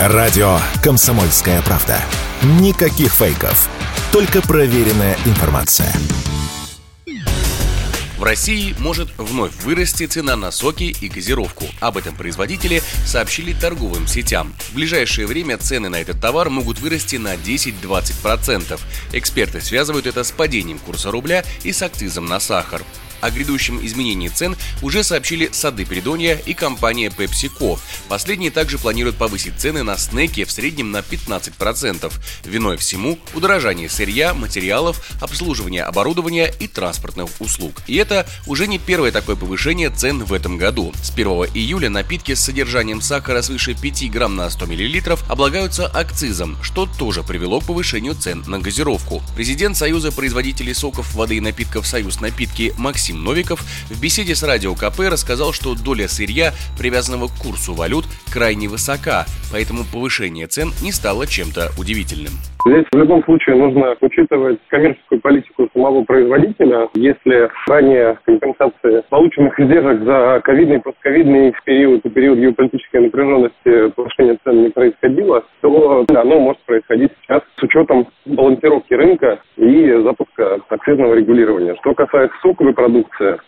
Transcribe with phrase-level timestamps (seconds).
[0.00, 2.00] Радио «Комсомольская правда».
[2.60, 3.68] Никаких фейков.
[4.12, 5.92] Только проверенная информация.
[8.16, 11.64] В России может вновь вырасти цена на соки и газировку.
[11.80, 14.54] Об этом производители сообщили торговым сетям.
[14.70, 18.80] В ближайшее время цены на этот товар могут вырасти на 10-20%.
[19.12, 22.82] Эксперты связывают это с падением курса рубля и с акцизом на сахар.
[23.20, 27.78] О грядущем изменении цен уже сообщили Сады Придонья и компания PepsiCo.
[28.08, 32.12] Последние также планируют повысить цены на снеки в среднем на 15%.
[32.44, 37.82] Виной всему удорожание сырья, материалов, обслуживания оборудования и транспортных услуг.
[37.86, 40.92] И это уже не первое такое повышение цен в этом году.
[41.02, 46.56] С 1 июля напитки с содержанием сахара свыше 5 грамм на 100 мл облагаются акцизом,
[46.62, 49.22] что тоже привело к повышению цен на газировку.
[49.34, 54.42] Президент Союза производителей соков, воды и напитков «Союз напитки» Максим Максим Новиков в беседе с
[54.42, 60.68] Радио КП рассказал, что доля сырья, привязанного к курсу валют, крайне высока, поэтому повышение цен
[60.82, 62.36] не стало чем-то удивительным.
[62.66, 66.88] Здесь в любом случае нужно учитывать коммерческую политику самого производителя.
[66.94, 74.64] Если ранее компенсации полученных издержек за ковидный постковидный период и период геополитической напряженности повышения цен
[74.64, 81.74] не происходило, то оно может происходить сейчас с учетом балансировки рынка и запуска акцизного регулирования.
[81.80, 82.97] Что касается соковой продукции,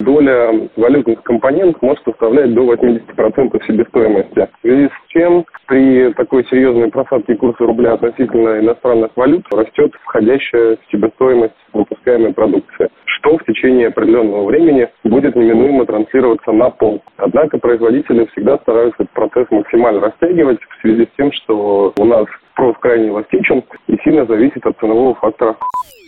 [0.00, 4.48] доля валютных компонентов может составлять до 80% себестоимости.
[4.58, 10.78] В связи с чем при такой серьезной просадке курса рубля относительно иностранных валют растет входящая
[10.90, 17.02] себестоимость выпускаемой продукции, что в течение определенного времени будет неминуемо транслироваться на пол.
[17.16, 22.26] Однако производители всегда стараются этот процесс максимально растягивать в связи с тем, что у нас
[22.56, 25.56] спрос крайне эластичен и сильно зависит от ценового фактора.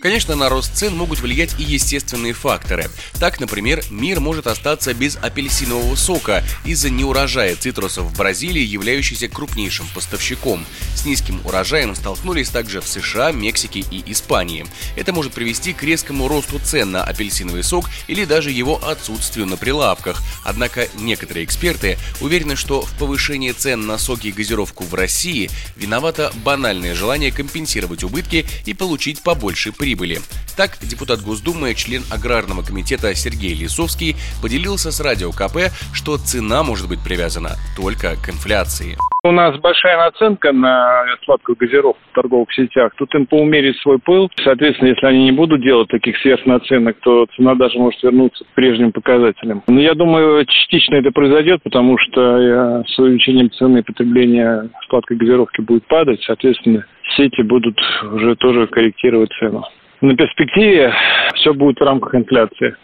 [0.00, 2.84] Конечно, на рост цен могут влиять и естественные факторы.
[3.18, 9.86] Так, например, мир может остаться без апельсинового сока из-за неурожая цитрусов в Бразилии, являющейся крупнейшим
[9.94, 10.64] поставщиком.
[10.94, 14.66] С низким урожаем столкнулись также в США, Мексике и Испании.
[14.96, 19.56] Это может привести к резкому росту цен на апельсиновый сок или даже его отсутствию на
[19.56, 20.22] прилавках.
[20.44, 26.30] Однако некоторые эксперты уверены, что в повышении цен на соки и газировку в России виновато
[26.38, 30.20] банальное желание компенсировать убытки и получить побольше прибыли.
[30.56, 36.88] Так, депутат Госдумы, член Аграрного комитета Сергей Лисовский поделился с Радио КП, что цена может
[36.88, 38.98] быть привязана только к инфляции.
[39.28, 42.92] У нас большая наценка на сладкую газировку в торговых сетях.
[42.96, 44.30] Тут им поумерить свой пыл.
[44.42, 48.90] Соответственно, если они не будут делать таких сверхнаценок, то цена даже может вернуться к прежним
[48.90, 49.62] показателям.
[49.68, 55.60] Но я думаю, частично это произойдет, потому что э, с увеличением цены потребления сладкой газировки
[55.60, 56.22] будет падать.
[56.22, 57.78] Соответственно, сети будут
[58.10, 59.62] уже тоже корректировать цену.
[60.00, 60.94] На перспективе
[61.34, 62.76] все будет в рамках инфляции.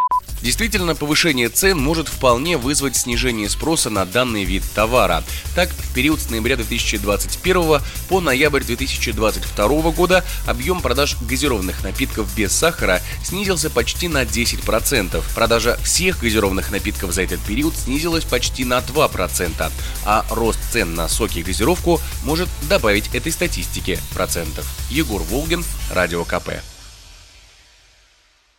[0.45, 5.25] Действительно, повышение цен может вполне вызвать снижение спроса на данный вид товара.
[5.55, 12.53] Так, в период с ноября 2021 по ноябрь 2022 года объем продаж газированных напитков без
[12.53, 15.23] сахара снизился почти на 10%.
[15.35, 19.73] Продажа всех газированных напитков за этот период снизилась почти на 2%,
[20.05, 24.67] а рост цен на соки и газировку может добавить этой статистике процентов.
[24.91, 26.51] Егор Волгин, Радио КП.